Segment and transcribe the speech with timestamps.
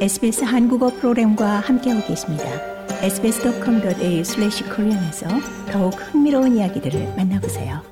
[0.00, 2.44] SBS 한국어 프로그램과 함께하고 계십니다.
[3.02, 5.28] sbs.com.au/korean에서
[5.70, 7.82] 더욱 흥미로운 이야기들을 만나보세요.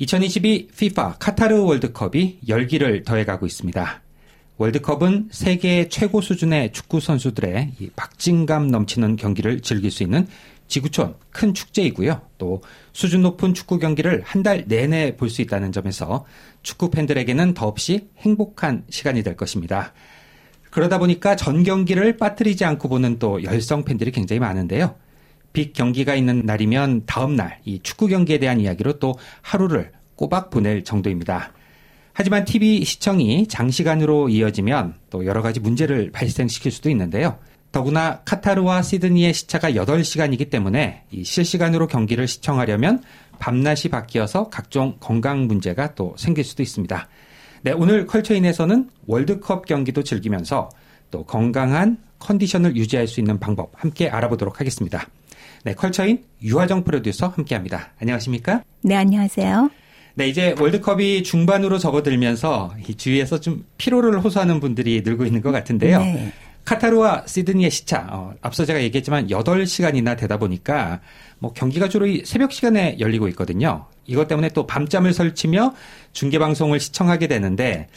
[0.00, 4.02] 2022 FIFA 카타르 월드컵이 열기를 더해가고 있습니다.
[4.56, 10.26] 월드컵은 세계 최고 수준의 축구 선수들의 박진감 넘치는 경기를 즐길 수 있는
[10.72, 12.22] 지구촌 큰 축제이고요.
[12.38, 12.62] 또
[12.94, 16.24] 수준 높은 축구 경기를 한 달 내내 볼 수 있다는 점에서
[16.62, 19.92] 축구 팬들에게는 더없이 행복한 시간이 될 것입니다.
[20.70, 24.94] 그러다 보니까 전 경기를 빠뜨리지 않고 보는 또 열성 팬들이 굉장히 많은데요.
[25.52, 30.82] 빅 경기가 있는 날이면 다음 날 이 축구 경기에 대한 이야기로 또 하루를 꼬박 보낼
[30.84, 31.52] 정도입니다.
[32.14, 37.38] 하지만 TV 시청이 장시간으로 이어지면 또 여러 가지 문제를 발생시킬 수도 있는데요.
[37.72, 43.02] 더구나 카타르와 시드니의 시차가 8시간이기 때문에 이 실시간으로 경기를 시청하려면
[43.38, 47.08] 밤낮이 바뀌어서 각종 건강 문제가 또 생길 수도 있습니다.
[47.62, 50.68] 네, 오늘 컬처인에서는 월드컵 경기도 즐기면서
[51.10, 55.08] 또 건강한 컨디션을 유지할 수 있는 방법 함께 알아보도록 하겠습니다.
[55.64, 57.92] 네, 컬처인 유화정 프로듀서 함께 합니다.
[58.00, 58.62] 안녕하십니까?
[58.82, 59.70] 네, 안녕하세요.
[60.14, 66.00] 네, 이제 월드컵이 중반으로 접어들면서 이 주위에서 좀 피로를 호소하는 분들이 늘고 있는 것 같은데요.
[66.00, 66.32] 네.
[66.64, 71.00] 카타르와 시드니의 시차, 어, 앞서 제가 얘기했지만 8시간이나 되다 보니까
[71.38, 73.86] 뭐 경기가 주로 새벽 시간에 열리고 있거든요.
[74.06, 75.74] 이것 때문에 또 밤잠을 설치며
[76.12, 77.88] 중계방송을 시청하게 되는데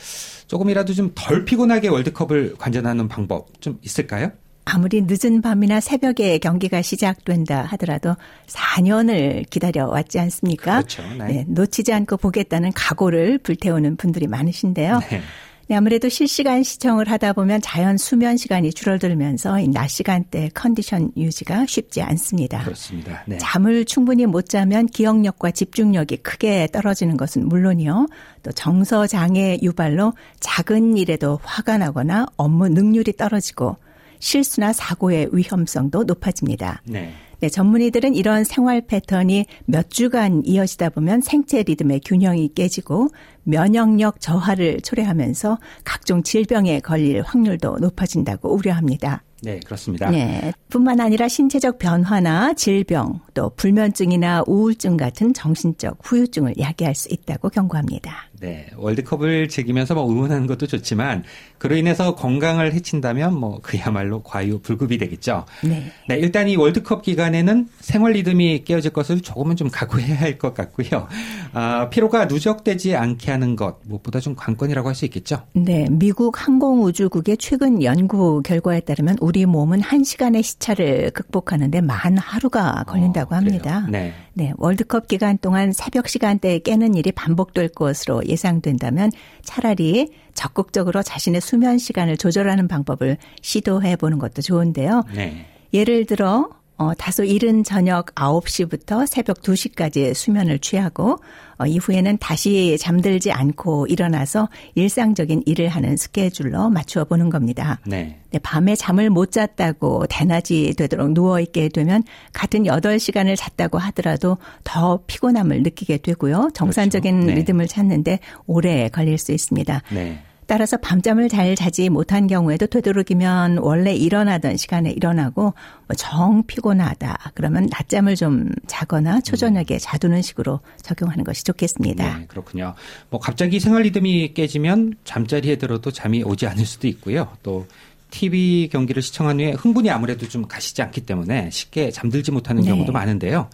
[0.48, 4.32] 조금이라도 좀 덜 피곤하게 월드컵을 관전하는 방법 좀 있을까요?
[4.66, 8.16] 아무리 늦은 밤이나 새벽에 경기가 시작된다 하더라도
[8.48, 10.78] 4년을 기다려 왔지 않습니까?
[10.78, 11.04] 그렇죠.
[11.20, 11.26] 네.
[11.28, 15.00] 네, 놓치지 않고 보겠다는 각오를 불태우는 분들이 많으신데요.
[15.10, 15.22] 네.
[15.68, 22.04] 네, 아무래도 실시간 시청을 하다 보면 자연 수면 시간이 줄어들면서 낮 시간대 컨디션 유지가 쉽지
[22.04, 22.64] 않습니다.
[22.64, 23.24] 그렇습니다.
[23.26, 23.38] 네.
[23.40, 28.08] 잠을 충분히 못 자면 기억력과 집중력이 크게 떨어지는 것은 물론이요.
[28.44, 33.78] 또 정서 장애 유발로 작은 일에도 화가 나거나 업무 능률이 떨어지고
[34.20, 36.82] 실수나 사고의 위험성도 높아집니다.
[36.86, 37.12] 네.
[37.40, 43.10] 네, 전문의들은 이런 생활 패턴이 몇 주간 이어지다 보면 생체 리듬의 균형이 깨지고
[43.44, 49.24] 면역력 저하를 초래하면서 각종 질병에 걸릴 확률도 높아진다고 우려합니다.
[49.46, 50.10] 네, 그렇습니다.
[50.10, 50.52] 네.
[50.70, 58.30] 뿐만 아니라 신체적 변화나 질병, 또 불면증이나 우울증 같은 정신적 후유증을 야기할 수 있다고 경고합니다.
[58.42, 58.68] 네.
[58.76, 61.24] 월드컵을 즐기면서 뭐 응원하는 것도 좋지만
[61.58, 65.46] 그로 인해서 건강을 해친다면 뭐 그야말로 과유불급이 되겠죠.
[65.64, 65.92] 네.
[66.10, 66.18] 네.
[66.18, 71.08] 일단 이 월드컵 기간에는 생활 리듬이 깨어질 것을 조금은 좀 각오해야 할 것 같고요.
[71.54, 75.44] 아, 피로가 누적되지 않게 하는 것 무엇보다 좀 관건이라고 할 수 있겠죠.
[75.54, 75.86] 네.
[75.92, 83.38] 미국 항공우주국의 최근 연구 결과에 따르면 우리 몸은 1시간의 시차를 극복하는데 만 하루가 걸린다고 어,
[83.38, 83.86] 합니다.
[83.90, 84.14] 네.
[84.34, 84.54] 네.
[84.58, 89.12] 월드컵 기간 동안 새벽 시간대에 깨는 일이 반복될 것으로 예상된다면
[89.44, 95.04] 차라리 적극적으로 자신의 수면 시간을 조절하는 방법을 시도해 보는 것도 좋은데요.
[95.14, 95.46] 네.
[95.74, 101.18] 예를 들어 어, 다소 이른 저녁 9시부터 새벽 2시까지 수면을 취하고
[101.58, 107.80] 어, 이후에는 다시 잠들지 않고 일어나서 일상적인 일을 하는 스케줄로 맞추어 보는 겁니다.
[107.86, 108.20] 네.
[108.32, 112.04] 네, 밤에 잠을 못 잤다고 대낮이 되도록 누워 있게 되면
[112.34, 116.50] 같은 8시간을 잤다고 하더라도 더 피곤함을 느끼게 되고요.
[116.54, 117.28] 정상적인 그렇죠.
[117.28, 117.36] 네.
[117.36, 119.82] 리듬을 찾는데 오래 걸릴 수 있습니다.
[119.94, 120.20] 네.
[120.48, 125.54] 따라서 밤잠을 잘 자지 못한 경우에도 되도록이면 원래 일어나던 시간에 일어나고
[125.88, 132.20] 뭐정 피곤하다 그러면 낮잠을 좀 자거나 초저녁에 자두는 식으로 적용하는 것이 좋겠습니다.
[132.20, 132.76] 네, 그렇군요.
[133.10, 137.30] 뭐 갑자기 생활 리듬이 깨지면 잠자리에 들어도 잠이 오지 않을 수도 있고요.
[137.42, 137.66] 또
[138.12, 142.70] TV 경기를 시청한 후에 흥분이 아무래도 좀 가시지 않기 때문에 쉽게 잠들지 못하는 네.
[142.70, 143.50] 경우도 많은데요.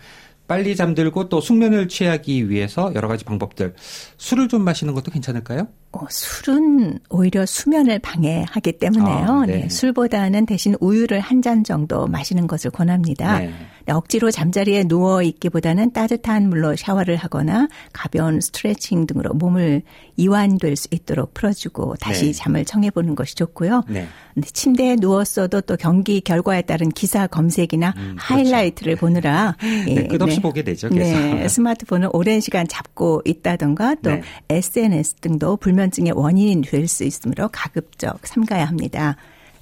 [0.47, 3.73] 빨리 잠들고 또 숙면을 취하기 위해서 여러 가지 방법들
[4.17, 5.69] 술을 좀 마시는 것도 괜찮을까요?
[5.93, 9.25] 어, 술은 오히려 수면을 방해하기 때문에요.
[9.27, 9.61] 아, 네.
[9.63, 13.39] 네, 술보다는 대신 우유를 한 잔 정도 마시는 것을 권합니다.
[13.39, 13.47] 네.
[13.87, 13.93] 네.
[13.93, 19.81] 억지로 잠자리에 누워 있기보다는 따뜻한 물로 샤워를 하거나 가벼운 스트레칭 등으로 몸을
[20.17, 22.31] 이완될 수 있도록 풀어주고 다시 네.
[22.33, 23.83] 잠을 청해보는 것이 좋고요.
[23.89, 24.07] 네.
[24.53, 28.15] 침대에 누웠어도 또 경기 결과에 따른 기사 검색이나 음, 그렇죠.
[28.19, 30.87] 하이라이트를 보느라 네, 예, 끝없이 보게 되죠.
[30.89, 31.19] 계속.
[31.19, 34.11] 네, 스마트폰을 오랜 시간 잡고 있다던가 또
[34.49, 39.15] SNS 등도 불면 불면증의 원인이 될수 있으므로 가급적 삼가야 합니다.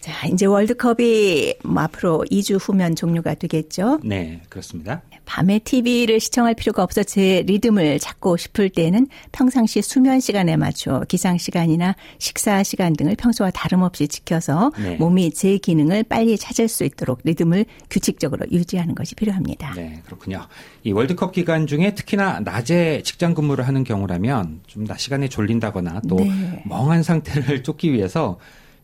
[0.09, 3.99] 자, 이제 월드컵이 뭐 앞으로 2주 후면 종료가 되겠죠?
[4.03, 5.01] 네, 그렇습니다.
[5.25, 11.37] 밤에 TV를 시청할 필요가 없어 제 리듬을 찾고 싶을 때는 평상시 수면 시간에 맞춰 기상
[11.37, 14.95] 시간이나 식사 시간 등을 평소와 다름없이 지켜서 네.
[14.95, 19.73] 몸이 제 기능을 빨리 찾을 수 있도록 리듬을 규칙적으로 유지하는 것이 필요합니다.
[19.75, 20.47] 네, 그렇군요.
[20.83, 26.15] 이 월드컵 기간 중에 특히나 낮에 직장 근무를 하는 경우라면 좀 낮 시간에 졸린다거나 또
[26.15, 26.63] 네.
[26.65, 28.39] 멍한 상태를 쫓기 위해서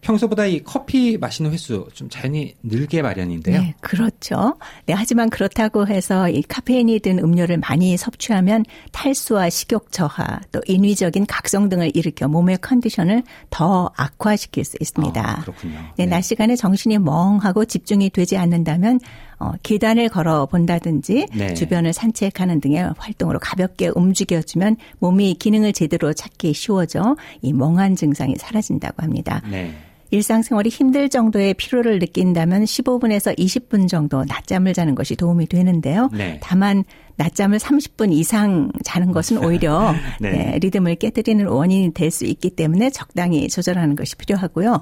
[0.05, 3.59] 평소보다 이 커피 마시는 횟수 좀 자연히 늘게 마련인데요.
[3.59, 4.55] 네, 그렇죠.
[4.85, 11.25] 네, 하지만 그렇다고 해서 이 카페인이 든 음료를 많이 섭취하면 탈수와 식욕 저하, 또 인위적인
[11.25, 15.19] 각성 등을 일으켜 몸의 컨디션을 더 악화시킬 수 있습니다.
[15.19, 15.73] 아, 그렇군요.
[15.97, 18.99] 네, 네, 낮 시간에 정신이 멍하고 집중이 되지 않는다면
[19.39, 21.53] 어, 계단을 걸어 본다든지 네.
[21.55, 29.01] 주변을 산책하는 등의 활동으로 가볍게 움직여주면 몸이 기능을 제대로 찾기 쉬워져 이 멍한 증상이 사라진다고
[29.01, 29.41] 합니다.
[29.49, 29.73] 네.
[30.11, 36.09] 일상생활이 힘들 정도의 피로를 느낀다면 15분에서 20분 정도 낮잠을 자는 것이 도움이 되는데요.
[36.13, 36.39] 네.
[36.41, 36.83] 다만
[37.17, 40.31] 낮잠을 30분 이상 자는 것은 오히려 네.
[40.31, 44.81] 네, 리듬을 깨뜨리는 원인이 될 수 있기 때문에 적당히 조절하는 것이 필요하고요.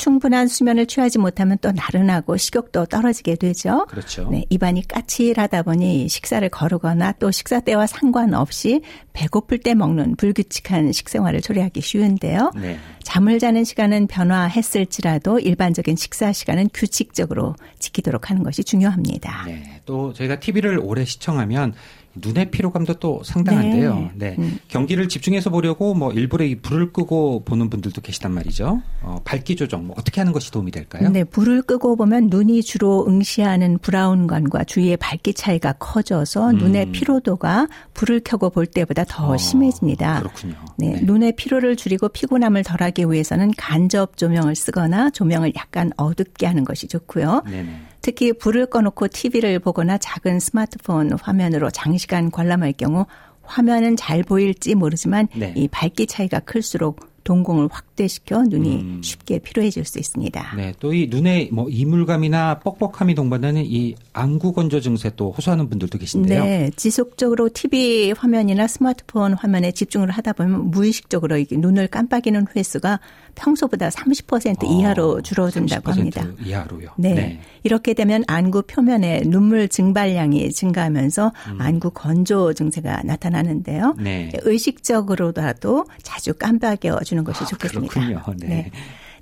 [0.00, 0.04] 네.
[0.04, 3.86] 충분한 수면을 취하지 못하면 또 나른하고 식욕도 떨어지게 되죠.
[3.88, 4.28] 그렇죠.
[4.30, 8.80] 네, 입안이 까칠하다 보니 식사를 거르거나 또 식사 때와 상관없이
[9.12, 12.52] 배고플 때 먹는 불규칙한 식생활을 초래하기 쉬운데요.
[12.56, 12.78] 네.
[13.02, 19.44] 잠을 자는 시간은 변화했을지라도 일반적인 식사 시간은 규칙적으로 지키도록 하는 것이 중요합니다.
[19.46, 21.74] 네, 또 저희가 TV를 오래 시청하면
[22.14, 24.10] 눈의 피로감도 또 상당한데요.
[24.14, 24.30] 네.
[24.30, 24.36] 네.
[24.38, 24.58] 음.
[24.68, 28.82] 경기를 집중해서 보려고 뭐 일부러 이 불을 끄고 보는 분들도 계시단 말이죠.
[29.02, 31.08] 어, 밝기 조정 뭐 어떻게 하는 것이 도움이 될까요?
[31.10, 36.58] 네, 불을 끄고 보면 눈이 주로 응시하는 브라운관과 주위의 밝기 차이가 커져서 음.
[36.58, 40.18] 눈의 피로도가 불을 켜고 볼 때보다 더 어, 심해집니다.
[40.18, 40.54] 그렇군요.
[40.76, 46.64] 네, 네, 눈의 피로를 줄이고 피곤함을 덜하기 위해서는 간접 조명을 쓰거나 조명을 약간 어둡게 하는
[46.64, 47.42] 것이 좋고요.
[47.46, 47.89] 네네.
[48.00, 53.06] 특히 불을 꺼놓고 TV를 보거나 작은 스마트폰 화면으로 장시간 관람할 경우
[53.42, 55.52] 화면은 잘 보일지 모르지만 네.
[55.56, 59.00] 이 밝기 차이가 클수록 동공을 확대시켜 눈이 음.
[59.02, 60.54] 쉽게 피로해질 수 있습니다.
[60.56, 65.98] 네, 또 이 눈에 뭐 이물감이나 뻑뻑함이 동반되는 이 안구 건조 증세 또 호소하는 분들도
[65.98, 66.44] 계신데요.
[66.44, 72.98] 네, 지속적으로 TV 화면이나 스마트폰 화면에 집중을 하다 보면 무의식적으로 눈을 깜빡이는 횟수가
[73.34, 76.26] 평소보다 30% 이하로 어, 줄어든다고 합니다.
[76.44, 76.90] 이하로요.
[76.96, 77.14] 네.
[77.14, 77.40] 네.
[77.62, 81.60] 이렇게 되면 안구 표면에 눈물 증발량이 증가하면서 음.
[81.60, 83.94] 안구 건조 증세가 나타나는데요.
[83.98, 84.32] 네.
[84.42, 87.92] 의식적으로라도 자주 깜빡여 주는 것이 아, 좋겠습니다.
[87.92, 88.22] 그렇군요.
[88.38, 88.46] 네.
[88.46, 88.70] 네.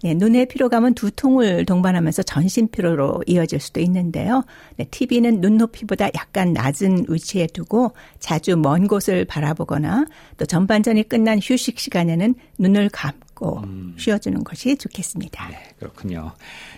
[0.02, 4.44] 네, 눈의 피로감은 두통을 동반하면서 전신 피로로 이어질 수도 있는데요.
[4.76, 10.06] 네, TV는 눈높이보다 약간 낮은 위치에 두고 자주 먼 곳을 바라보거나
[10.36, 13.94] 또 전반전이 끝난 휴식 시간에는 눈을 감 고 음.
[13.96, 15.48] 쉬어주는 것이 좋겠습니다.
[15.48, 16.32] 네, 그렇군요.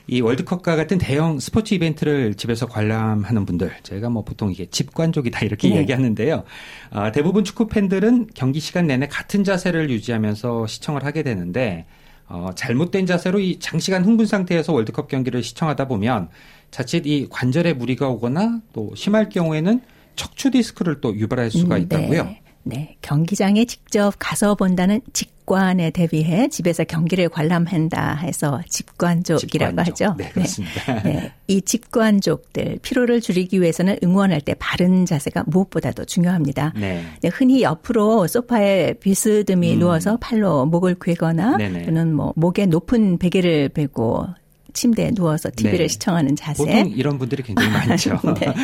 [0.06, 5.70] 이 월드컵과 같은 대형 스포츠 이벤트를 집에서 관람하는 분들, 저희가 뭐 보통 이게 집관족이다 이렇게
[5.70, 5.76] 네.
[5.76, 6.44] 이야기하는데요.
[6.90, 11.86] 아, 대부분 축구 팬들은 경기 시간 내내 같은 자세를 유지하면서 시청을 하게 되는데
[12.28, 16.28] 어, 잘못된 자세로 이 장시간 흥분 상태에서 월드컵 경기를 시청하다 보면
[16.70, 19.80] 자칫 이 관절에 무리가 오거나 또 심할 경우에는
[20.14, 22.24] 척추 디스크를 또 유발할 수가 음, 있다고요.
[22.24, 22.39] 네.
[22.62, 22.96] 네.
[23.02, 29.86] 경기장에 직접 가서 본다는 직관에 대비해 집에서 경기를 관람한다 해서 집관족이라고 집관족.
[29.86, 30.14] 하죠.
[30.18, 31.02] 네, 그렇습니다.
[31.02, 31.12] 네.
[31.12, 31.32] 네.
[31.46, 36.74] 이 집관족들 피로를 줄이기 위해서는 응원할 때 바른 자세가 무엇보다도 중요합니다.
[36.76, 37.04] 네.
[37.22, 39.78] 네 흔히 옆으로 소파에 비스듬히 음.
[39.80, 41.56] 누워서 팔로 목을 괴거나.
[41.84, 44.26] 또는 뭐 목에 높은 베개를 베고
[44.72, 45.88] 침대에 누워서 TV를 네.
[45.88, 46.64] 시청하는 자세.
[46.64, 48.18] 보통 이런 분들이 굉장히 많죠.
[48.40, 48.54] 네.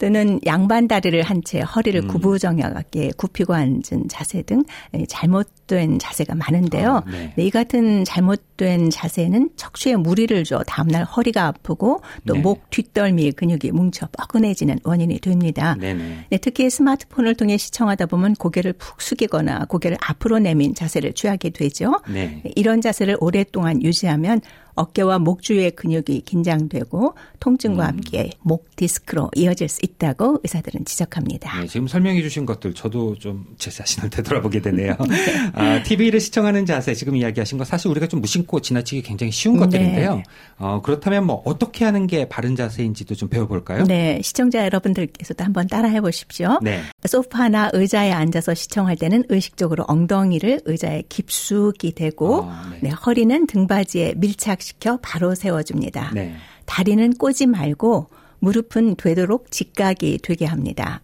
[0.00, 2.08] 또는 양반 다리를 한 채 허리를 음.
[2.08, 4.64] 구부정하게 굽히고 앉은 자세 등
[5.08, 7.02] 잘못된 자세가 많은데요.
[7.06, 7.34] 어, 네.
[7.36, 12.64] 이 같은 잘못된 자세는 척추에 무리를 줘 다음날 허리가 아프고 또목 네.
[12.70, 15.76] 뒷덜미 근육이 뭉쳐 뻐근해지는 원인이 됩니다.
[15.78, 15.96] 네,
[16.40, 22.00] 특히 스마트폰을 통해 시청하다 보면 고개를 푹 숙이거나 고개를 앞으로 내민 자세를 취하게 되죠.
[22.08, 22.42] 네.
[22.56, 24.40] 이런 자세를 오랫동안 유지하면
[24.74, 27.88] 어깨와 목 주위의 근육이 긴장되고 통증과 음.
[27.88, 31.60] 함께 목 디스크로 이어질 수 있다고 의사들은 지적합니다.
[31.60, 34.96] 네, 지금 설명해 주신 것들 저도 좀 제 자신을 되돌아보게 되네요.
[35.08, 35.50] 네.
[35.54, 40.16] 아, TV를 시청하는 자세 지금 이야기하신 거 사실 우리가 좀 무심코 지나치기 굉장히 쉬운 것들인데요.
[40.16, 40.22] 네.
[40.58, 43.84] 어, 그렇다면 뭐 어떻게 하는 게 바른 자세인지도 좀 배워볼까요?
[43.84, 46.58] 네, 시청자 여러분들께서도 한번 따라해 보십시오.
[46.62, 46.82] 네.
[47.04, 52.78] 소파나 의자에 앉아서 시청할 때는 의식적으로 엉덩이를 의자에 깊숙이 대고 아, 네.
[52.82, 56.12] 네, 허리는 등받이에 밀착 시켜 바로 세워줍니다.
[56.14, 56.34] 네.
[56.64, 61.02] 다리는 꼬지 말고 무릎은 되도록 직각이 되게 합니다.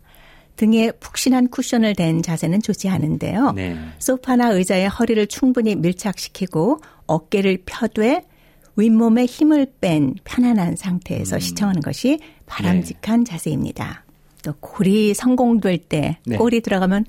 [0.56, 3.52] 등에 푹신한 쿠션을 댄 자세는 좋지 않은데요.
[3.52, 3.78] 네.
[3.98, 8.22] 소파나 의자에 허리를 충분히 밀착시키고 어깨를 펴되
[8.76, 11.40] 윗몸에 힘을 뺀 편안한 상태에서 음.
[11.40, 13.30] 시청하는 것이 바람직한 네.
[13.30, 14.04] 자세입니다.
[14.42, 16.36] 또 골이 성공될 때 네.
[16.36, 17.04] 골이 들어가면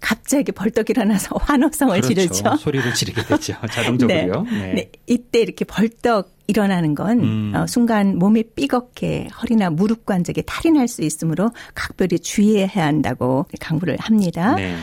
[0.00, 2.14] 갑자기 벌떡 일어나서 환호성을 그렇죠.
[2.14, 2.56] 지르죠.
[2.56, 3.54] 소리를 지르게 되죠.
[3.70, 4.42] 자동적으로요.
[4.42, 4.58] 네.
[4.58, 4.72] 네.
[4.74, 4.90] 네.
[5.06, 7.52] 이때 이렇게 벌떡 일어나는 건 음.
[7.56, 13.96] 어, 순간 몸이 삐걱게 허리나 무릎 관절에 탈이 날 수 있으므로 각별히 주의해야 한다고 강구를
[13.98, 14.54] 합니다.
[14.54, 14.76] 네.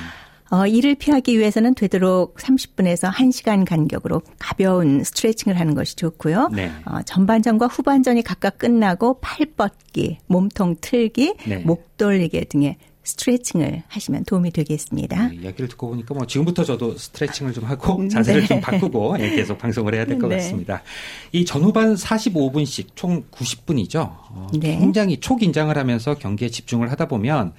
[0.51, 6.50] 어, 이를 피하기 위해서는 되도록 30분에서 1시간 간격으로 가벼운 스트레칭을 하는 것이 좋고요.
[6.53, 6.70] 네.
[6.86, 11.58] 어, 전반전과 후반전이 각각 끝나고 팔 뻗기, 몸통 틀기, 네.
[11.65, 15.27] 목 돌리기 등의 스트레칭을 하시면 도움이 되겠습니다.
[15.27, 18.48] 네, 이야기를 듣고 보니까 뭐 지금부터 저도 스트레칭을 좀 하고 음, 자세를 네.
[18.48, 20.38] 좀 바꾸고 예, 계속 방송을 해야 될것 네.
[20.38, 20.81] 같습니다.
[21.31, 24.00] 이 전후반 45분씩 총 90분이죠.
[24.00, 24.77] 어, 네.
[24.77, 27.53] 굉장히 초긴장을 하면서 경기에 집중을 하다 보면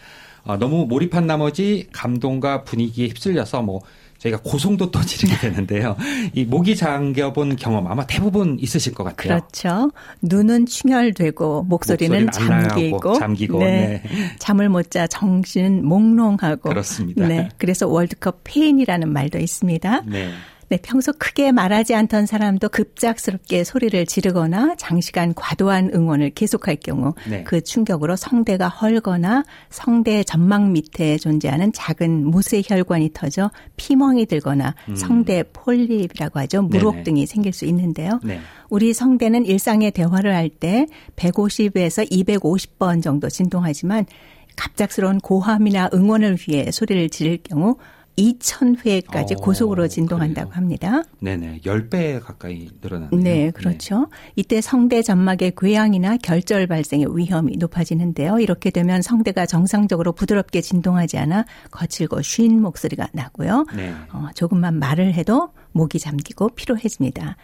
[0.45, 3.81] 어, 너무 몰입한 나머지 감동과 분위기에 휩쓸려서 뭐
[4.25, 5.97] 저희가 고성도 또 지르게 되는데요.
[6.33, 9.41] 이 목이 잠겨본 경험 아마 대부분 있으실 것 같아요.
[9.41, 9.91] 그렇죠.
[10.23, 14.03] 눈은 충혈되고 목소리는, 목소리는 잠기고, 잠기고 네.
[14.03, 14.11] 네.
[14.39, 17.27] 잠을 못 자 정신은 몽롱하고 그렇습니다.
[17.27, 17.49] 네.
[17.59, 20.03] 그래서 월드컵 폐인이라는 말도 있습니다.
[20.07, 20.31] 네.
[20.69, 27.45] 네, 평소 크게 말하지 않던 사람도 급작스럽게 소리를 지르거나 장시간 과도한 응원을 계속할 경우 네.
[27.45, 34.97] 그 충격으로 성대가 헐거나 성대 점막 밑에 존재하는 작은 모세 혈관이 터져 피멍이 들거나 음.
[34.97, 36.69] 성대 폴립이라고 하죠.
[36.71, 37.03] 네네.
[37.03, 38.19] 등이 생길 수 있는데요.
[38.23, 38.41] 네.
[38.71, 44.07] 우리 성대는 일상의 대화를 할 때 150에서 250번 정도 진동하지만
[44.57, 47.77] 갑작스러운 고함이나 응원을 위해 소리를 지를 경우
[48.17, 50.57] 2,000회까지 어, 고속으로 진동한다고 그래요.
[50.57, 51.03] 합니다.
[51.21, 51.61] 네네.
[51.65, 53.21] 10배 가까이 늘어나네요.
[53.21, 54.01] 네, 그렇죠.
[54.01, 54.33] 네.
[54.37, 58.39] 이때 성대 점막의 궤양이나 결절 발생의 위험이 높아지는데요.
[58.39, 63.67] 이렇게 되면 성대가 정상적으로 부드럽게 진동하지 않아 거칠고 쉰 목소리가 나고요.
[63.77, 63.93] 네.
[64.13, 67.37] 어, 조금만 말을 해도 목이 잠기고 피로해집니다.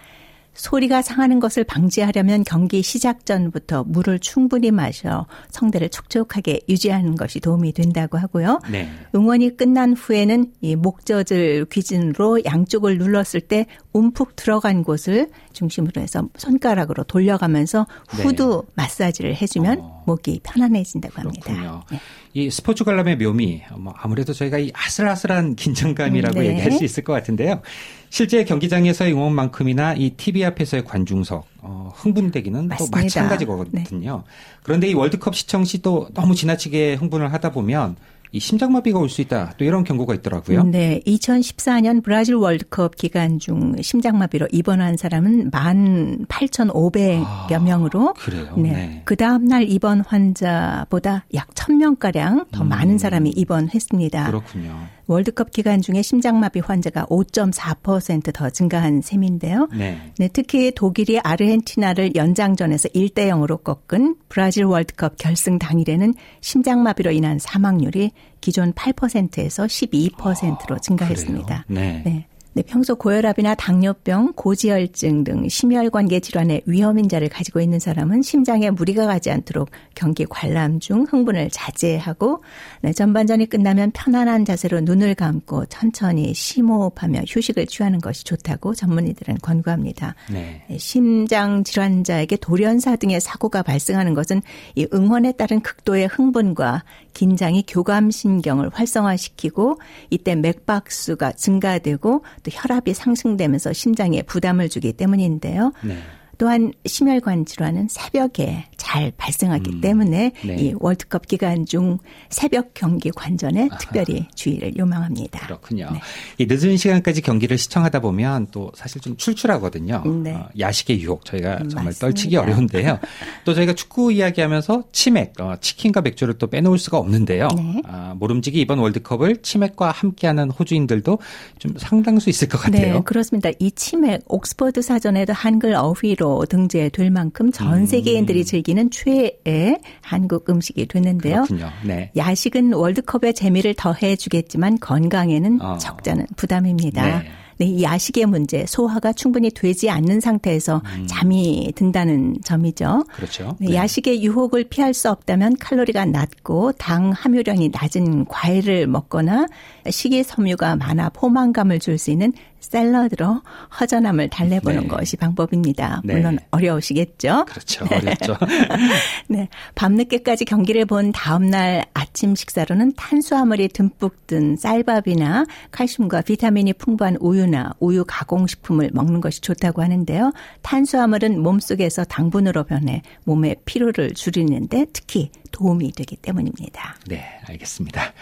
[0.60, 7.72] 소리가 상하는 것을 방지하려면 경기 시작 전부터 물을 충분히 마셔 성대를 촉촉하게 유지하는 것이 도움이
[7.72, 8.60] 된다고 하고요.
[8.70, 8.88] 네.
[9.14, 17.04] 응원이 끝난 후에는 이 목젖을 귀진으로 양쪽을 눌렀을 때 움푹 들어간 곳을 중심으로 해서 손가락으로
[17.04, 18.72] 돌려가면서 후두 네.
[18.74, 20.02] 마사지를 해주면 어.
[20.06, 21.84] 목이 편안해진다고 합니다.
[21.90, 21.98] 네.
[22.34, 26.48] 이 스포츠 관람의 묘미, 뭐 아무래도 저희가 이 아슬아슬한 긴장감이라고 네.
[26.50, 27.62] 얘기할 수 있을 것 같은데요.
[28.10, 32.96] 실제 경기장에서의 응원만큼이나 이 TV 앞에서의 관중석 어, 흥분되기는 맞습니다.
[32.98, 34.16] 또 마찬가지거든요.
[34.16, 34.22] 네.
[34.64, 37.96] 그런데 이 월드컵 시청 시도 너무 지나치게 흥분을 하다 보면
[38.32, 39.54] 이 심장마비가 올 수 있다.
[39.58, 40.62] 또 이런 경고가 있더라고요.
[40.64, 41.00] 네.
[41.04, 48.54] 2014년 브라질 월드컵 기간 중 심장마비로 입원한 사람은 18,500여 아, 명으로 그래요.
[48.56, 48.70] 네.
[48.72, 49.02] 네.
[49.04, 54.26] 그 다음 날 입원 환자보다 약 1000명가량 더 음, 많은 사람이 입원했습니다.
[54.26, 54.78] 그렇군요.
[55.10, 59.68] 월드컵 기간 중에 심장마비 환자가 5.4%더 증가한 셈인데요.
[59.76, 59.98] 네.
[60.18, 60.28] 네.
[60.32, 68.72] 특히 독일이 아르헨티나를 연장전에서 1대 0으로 꺾은 브라질 월드컵 결승 당일에는 심장마비로 인한 사망률이 기존
[68.72, 71.54] 8%에서 12%로 증가했습니다.
[71.56, 72.02] 아, 네.
[72.06, 72.26] 네.
[72.52, 79.06] 네, 평소 고혈압이나 당뇨병, 고지혈증 등 심혈관계 질환의 위험 인자를 가지고 있는 사람은 심장에 무리가
[79.06, 82.42] 가지 않도록 경기 관람 중 흥분을 자제하고
[82.82, 90.16] 네, 전반전이 끝나면 편안한 자세로 눈을 감고 천천히 심호흡하며 휴식을 취하는 것이 좋다고 전문의들은 권고합니다.
[90.32, 90.64] 네.
[90.68, 94.42] 네, 심장 질환자에게 돌연사 등의 사고가 발생하는 것은
[94.74, 96.82] 이 응원에 따른 극도의 흥분과
[97.14, 99.78] 긴장이 교감 신경을 활성화시키고
[100.10, 105.72] 이때 맥박수가 증가되고 또 혈압이 상승되면서 심장에 부담을 주기 때문인데요.
[105.82, 105.96] 네.
[106.38, 110.56] 또한 심혈관 질환은 새벽에 잘 발생하기 음, 때문에 네.
[110.56, 113.78] 이 월드컵 기간 중 새벽 경기 관전에 아하.
[113.78, 115.46] 특별히 주의를 요망합니다.
[115.46, 115.90] 그렇군요.
[115.92, 116.00] 네.
[116.38, 120.02] 이 늦은 시간까지 경기를 시청하다 보면 또 사실 좀 출출하거든요.
[120.24, 120.34] 네.
[120.34, 122.00] 어, 야식의 유혹 저희가 음, 정말 맞습니다.
[122.00, 122.98] 떨치기 어려운데요.
[123.46, 127.46] 또 저희가 축구 이야기하면서 치맥, 어, 치킨과 맥주를 또 빼놓을 수가 없는데요.
[127.56, 127.82] 네.
[127.84, 131.18] 아, 모름지기 이번 월드컵을 치맥과 함께하는 호주인들도
[131.60, 132.94] 좀 상당수 있을 것 같아요.
[132.94, 133.50] 네, 그렇습니다.
[133.60, 137.86] 이 치맥 옥스퍼드 사전에도 한글 어휘로 등재될 만큼 전 음.
[137.86, 141.44] 세계인들이 즐기는 최애 한국 음식이 됐는데요.
[141.84, 142.10] 네.
[142.16, 145.76] 야식은 월드컵의 재미를 더해 주겠지만 건강에는 어.
[145.76, 147.18] 적잖은 부담입니다.
[147.18, 147.30] 네.
[147.60, 151.06] 네, 이 야식의 문제, 소화가 충분히 되지 않는 상태에서 음.
[151.06, 153.04] 잠이 든다는 점이죠.
[153.12, 153.54] 그렇죠.
[153.60, 153.74] 네, 네.
[153.74, 159.46] 야식의 유혹을 피할 수 없다면 칼로리가 낮고 당 함유량이 낮은 과일을 먹거나
[159.86, 163.42] 식이섬유가 많아 포만감을 줄 수 있는 샐러드로
[163.80, 164.88] 허전함을 달래보는 네.
[164.88, 166.00] 것이 방법입니다.
[166.04, 166.14] 네.
[166.14, 167.46] 물론 어려우시겠죠?
[167.46, 167.86] 그렇죠.
[167.90, 168.36] 어렵죠.
[169.28, 169.48] 네.
[169.74, 177.74] 밤늦게까지 경기를 본 다음날 아침 아침 식사로는 탄수화물이 듬뿍 든 쌀밥이나 칼슘과 비타민이 풍부한 우유나
[177.80, 180.32] 우유 가공식품을 먹는 것이 좋다고 하는데요.
[180.62, 186.96] 탄수화물은 몸속에서 당분으로 변해 몸의 피로를 줄이는데 특히 도움이 되기 때문입니다.
[187.06, 188.12] 네, 알겠습니다.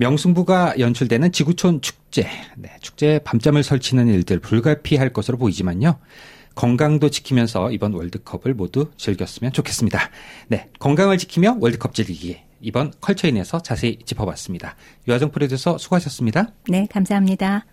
[0.00, 2.26] 명승부가 연출되는 지구촌 축제.
[2.56, 5.98] 네, 축제에 밤잠을 설치는 일들 불가피할 것으로 보이지만요.
[6.54, 10.10] 건강도 지키면서 이번 월드컵을 모두 즐겼으면 좋겠습니다.
[10.48, 12.38] 네, 건강을 지키며 월드컵 즐기기.
[12.62, 14.74] 이번 컬처인에서 자세히 짚어봤습니다.
[15.06, 16.48] 유아정 프로듀서 수고하셨습니다.
[16.68, 17.66] 네, 감사합니다.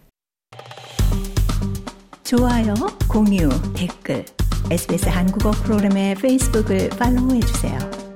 [2.24, 2.74] 좋아요,
[3.10, 4.26] 공유, 댓글,
[4.70, 8.07] SBS 한국어 프로그램의 페이스북을 팔로우해주세요.